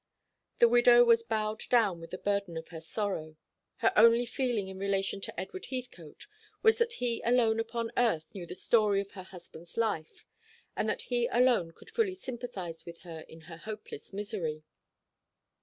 [0.57, 3.35] The widow was bowed down by the burden of her sorrow.
[3.75, 6.25] Her only feeling in relation to Edward Heathcote
[6.63, 10.25] was that he alone upon earth knew the story of her husband's life,
[10.75, 14.63] and that he alone could fully sympathise with her in her hopeless misery.